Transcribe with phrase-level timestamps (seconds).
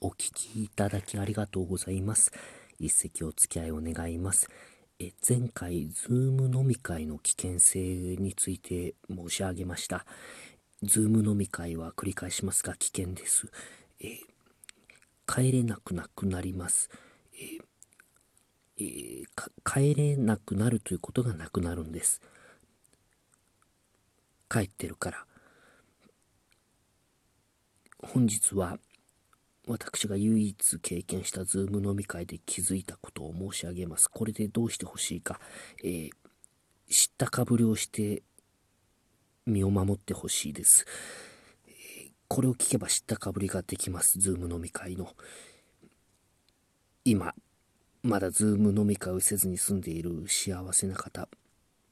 [0.00, 2.30] お聞きいただきありがとうございます。
[2.78, 4.48] 一席お付き合いを願います。
[5.00, 7.80] え前回、ズーム飲み会の危険性
[8.16, 10.06] について申し上げました。
[10.84, 13.50] ズーム飲み会は繰り返しますが危険です。
[14.00, 14.20] え
[15.26, 16.90] 帰れなくなくなります。
[17.34, 17.58] え
[18.80, 19.24] え、
[19.64, 22.20] 帰れなくなるということがなくなるんです。
[24.48, 25.26] 帰ってるから。
[28.00, 28.78] 本日は
[29.68, 34.08] 私が唯一経験した Zoom 飲み会で気づいたことを申し上げます。
[34.08, 35.38] これでどうしてほしいか、
[35.84, 36.10] えー、
[36.88, 38.22] 知ったかぶりをして
[39.46, 40.84] 身を守ってほしいです、
[41.66, 44.18] えー、これを聞けば知ったかぶりができます。
[44.18, 45.14] Zoom 飲み会の。
[47.04, 47.34] 今、
[48.02, 51.28] まだ Zoom 飲み会をせずに済んでいる幸せな方、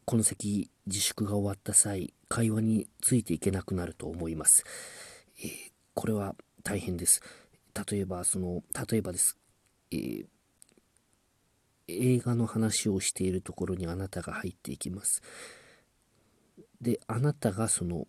[0.04, 4.64] この先自粛が終わった際、会話についていけなくなると思います。
[5.42, 5.50] えー、
[5.94, 7.22] これは大変です。
[7.90, 9.36] 例えば、その、例えばです。
[9.90, 10.26] えー、
[11.88, 15.22] 映画の話をしているところにあなたが入っていきます。
[16.80, 18.06] で、あなたがその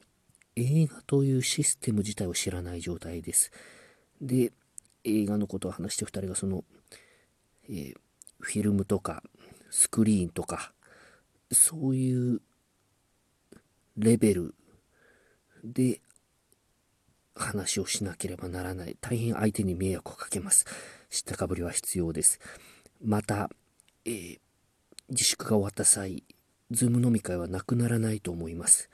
[0.55, 3.51] 映画というシステム自体を知らない状態です。
[4.21, 4.51] で、
[5.03, 6.63] 映画のことを話して2人がその、
[7.69, 7.95] えー、
[8.39, 9.23] フィルムとか
[9.69, 10.73] スクリーンとか、
[11.51, 12.41] そういう
[13.97, 14.55] レベル
[15.63, 16.01] で
[17.37, 18.97] 話をしなければならない。
[18.99, 20.65] 大変相手に迷惑をかけます。
[21.09, 22.39] 知ったかぶりは必要です。
[23.03, 23.49] また、
[24.05, 24.39] えー、
[25.09, 26.23] 自粛が終わった際、
[26.71, 28.89] Zoom 飲み会はなくならないと思います。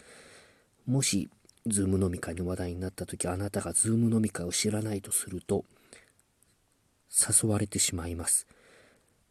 [0.85, 1.29] もし、
[1.65, 5.65] Zoom 飲み会の話題になった時、あなたが Zoom 飲み会を知らないとすると、
[7.09, 8.47] 誘われてしまいます。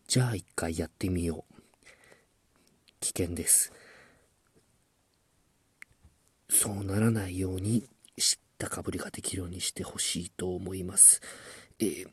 [0.06, 1.54] じゃあ一回やってみよう。
[3.00, 3.72] 危険です。
[6.48, 7.88] そうならないように
[8.62, 11.20] 知ったかぶりができるようにしてほしいと思います。
[11.80, 12.06] えー、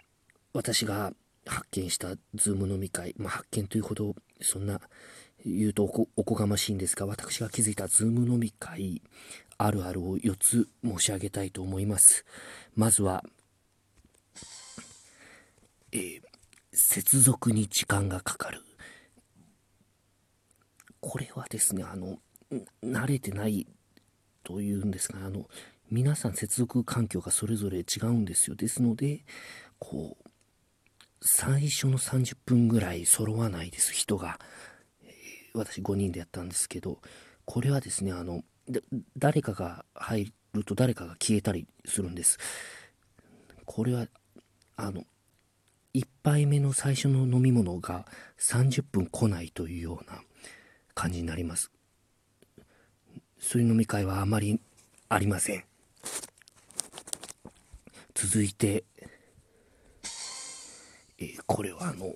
[0.54, 1.14] 私が
[1.46, 4.82] 発見した Zoom 飲み会、まあ、発見というほどそんな
[5.46, 9.02] 言うとおこがましいんですが私が気づいた Zoom 飲み会
[9.58, 12.26] あるあるを4つ申し上げたいと思います
[12.76, 13.24] まずは、
[15.92, 16.22] えー、
[16.74, 18.62] 接続に時間がかかる
[21.00, 22.18] これはですねあの
[22.84, 23.66] 慣れてない
[24.44, 25.46] というんですがあの
[25.92, 28.56] 皆さん接続環境がそれぞれ違うんですよ。
[28.56, 29.26] ですので、
[29.80, 30.30] こう、
[31.22, 34.40] 最初の30分ぐらい揃わないです、人が。
[35.04, 35.10] え、
[35.56, 37.00] 私5人でやったんですけど、
[37.46, 38.44] これはですね、あの、
[39.18, 42.38] 誰かが入ると誰かが消えたりするんです。
[43.66, 44.08] これは、
[44.76, 45.06] あの、
[45.96, 48.06] 1杯目の最初の飲み物が
[48.38, 50.22] 30分来ないというような
[50.94, 51.72] 感じになります。
[53.40, 54.62] そういう飲み会はあまり
[55.08, 55.69] ありません。
[58.22, 58.84] 続いて、
[61.18, 62.16] えー、これはあの、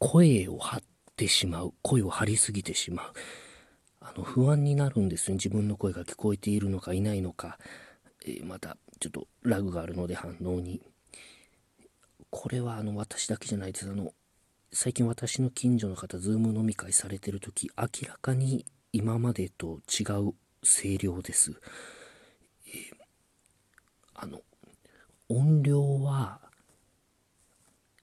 [0.00, 0.82] 声を張っ
[1.14, 1.72] てしまう。
[1.82, 3.12] 声を張りすぎてしまう。
[4.00, 5.34] あの、不安になるんですね。
[5.34, 7.60] 自分の声が聞こえているのかいないのか。
[8.26, 10.82] えー、また、ちょっとラグがあるので反応に。
[12.30, 13.88] これはあの、私だけじゃないです。
[13.88, 14.12] あの、
[14.72, 21.52] 最近私の近所の方、ズーム飲み会されてる時、明らかに今までと違う声量です。
[22.66, 22.96] えー、
[24.14, 24.42] あの、
[25.32, 26.40] 音量は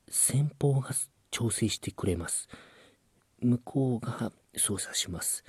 [0.07, 0.91] 先方が
[1.29, 2.47] 調整してくれます。
[3.41, 5.43] 向こうが操作します。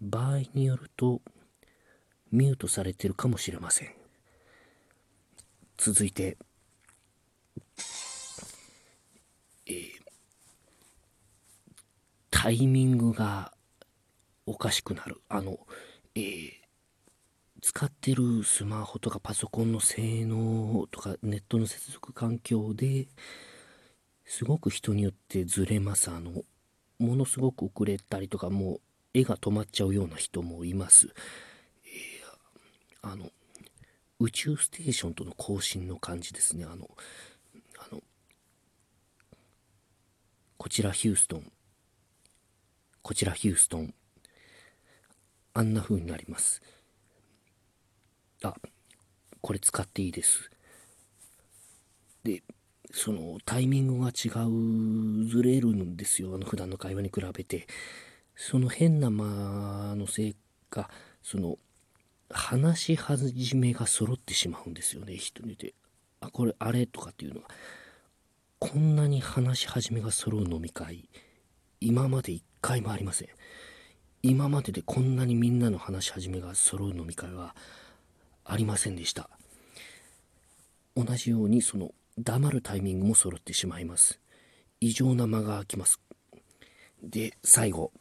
[0.00, 1.20] 場合によると
[2.30, 3.90] ミュートされてるかもしれません。
[5.76, 6.38] 続いて、
[9.66, 9.90] えー、
[12.30, 13.52] タイミングが
[14.46, 15.20] おかしくなる。
[15.28, 15.58] あの、
[16.14, 16.61] えー
[17.74, 23.08] 使ってるスマホとかパソコンの性能とかネットの接続環境で
[24.26, 26.10] すごく人によってずれます。
[26.10, 26.42] あの、
[26.98, 28.80] ものすごく遅れたりとかもう
[29.14, 31.08] 絵が止まっちゃうような人もいます。
[31.86, 33.30] えー、あの、
[34.20, 36.66] 宇宙ステーションとの交信の感じですね。
[36.66, 36.90] あの、
[37.78, 38.02] あの、
[40.58, 41.50] こちらヒューストン、
[43.00, 43.94] こちらヒューストン、
[45.54, 46.60] あんな風になります。
[48.42, 48.56] あ、
[49.40, 50.50] これ使っていいです。
[52.24, 52.42] で、
[52.92, 56.34] そのタイミングが違う、ずれるんですよ。
[56.34, 57.66] あの普段の会話に比べて。
[58.34, 60.36] その変な間のせい
[60.70, 60.90] か、
[61.22, 61.58] その
[62.30, 65.16] 話し始めが揃ってしまうんですよね。
[65.16, 65.74] 人によって。
[66.20, 67.48] あ、これあれとかっていうのは。
[68.58, 71.08] こんなに話し始めが揃う飲み会、
[71.80, 73.28] 今まで一回もありません。
[74.22, 77.56] 今まででこんなにみんなの話し始めが揃う飲み会は
[78.52, 79.30] ありませんでした。
[80.94, 84.20] 同じようにその黙るタイミングも揃ってしまいます。
[84.80, 86.00] 異常な間が空きます。
[87.02, 87.92] で最後、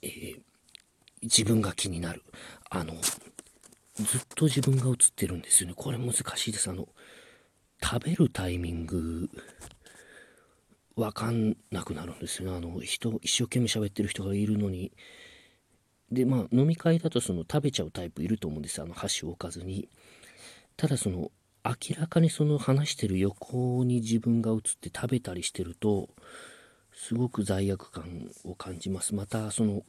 [0.00, 0.40] えー、
[1.20, 2.22] 自分が気になる。
[2.70, 2.94] あの
[3.96, 5.74] ずっと自分が映ってるんですよね。
[5.76, 6.70] これ難しいです。
[6.70, 6.88] あの
[7.82, 9.28] 食べるタイミング
[10.96, 12.56] わかんなくなるんですよね。
[12.56, 14.92] あの人一生懸命喋ってる人がいるのに
[16.12, 19.88] でまあ飲み会だとその食べちゃうタイプいると思うんですあの箸を置かずに。
[20.76, 21.30] ただその
[21.64, 26.08] 明らかにその話してる横に自分が映って食べたりしてると
[26.92, 29.14] すごく罪悪感を感じます。
[29.14, 29.82] またその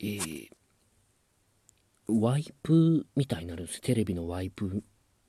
[0.00, 0.48] えー、
[2.08, 4.82] ワイプみたいになるんですテレビのワイプ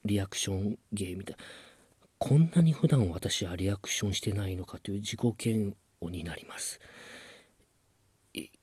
[0.03, 1.43] リアクションゲーみたいな。
[2.17, 6.79] こんなに普段私はリアクションしてないのかという自己嫌悪になります。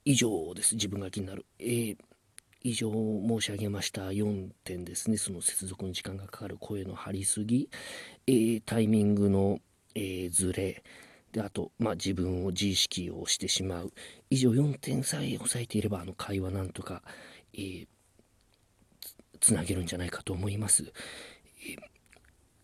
[0.04, 0.75] 以上です。
[0.75, 1.96] 自分が気になる、えー、
[2.62, 4.08] 以上申し上げました。
[4.08, 5.16] 4点ですね。
[5.16, 7.69] その接続に時間がかかる声の張りすぎ、
[8.26, 9.60] えー、タイミングの、
[9.94, 10.82] えー、ずれ。
[11.32, 13.93] であと、まあ、自分を自意識をしてしまう。
[14.28, 17.02] 以上4点さえ押さえていればあの会話なんとか、
[17.54, 17.87] えー、
[19.43, 20.84] つなげるんじゃないかと思います、
[21.69, 21.78] えー、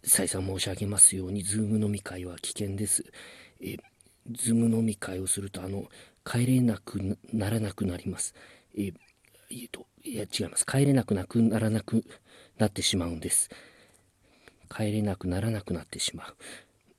[0.04, 3.04] 再三申し上げますように Zoom 飲み会は危険です、
[3.60, 3.78] えー、
[4.30, 5.88] Zoom 飲み会をするとあの
[6.28, 8.34] 帰れなくならなくなります、
[8.76, 8.94] えー
[9.50, 10.64] えーといや違います。
[10.64, 12.04] 帰れなくなくならなく
[12.58, 13.50] なってしまうんです。
[14.74, 16.36] 帰れなくならなくなってしまう。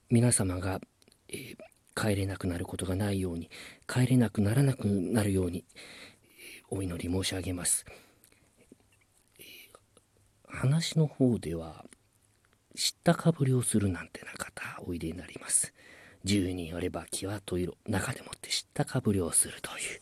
[0.09, 0.81] 皆様が
[1.29, 3.49] えー、帰れなくなることがないように
[3.87, 7.85] 帰れなくならなくなるように、えー、お祈り申し上げます、
[10.47, 11.85] 話の方では
[12.75, 15.73] 知ったかぶりをするなんてな方おいでになります。
[16.25, 19.99] 10人あれば際といろ中でもって知ったかぶりをするという。